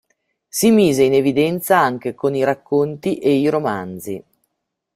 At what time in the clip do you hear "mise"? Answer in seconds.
0.71-1.03